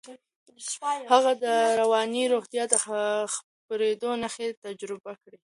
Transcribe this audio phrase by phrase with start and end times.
[1.11, 1.45] هغې د
[1.81, 5.37] رواني روغتیا د خرابېدو نښې تجربه کړې.